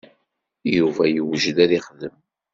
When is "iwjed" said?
1.17-1.57